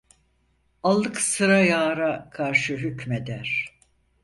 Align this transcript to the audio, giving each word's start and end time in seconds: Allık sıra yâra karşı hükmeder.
Allık 0.83 1.21
sıra 1.21 1.57
yâra 1.59 2.29
karşı 2.29 2.75
hükmeder. 2.77 3.71